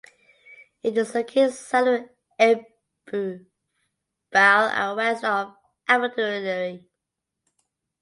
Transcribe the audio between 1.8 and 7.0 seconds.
of Ebbw Vale and west of Abertillery.